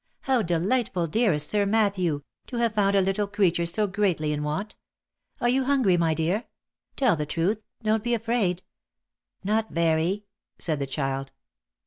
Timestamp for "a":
2.95-3.01